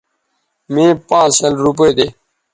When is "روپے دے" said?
1.65-2.07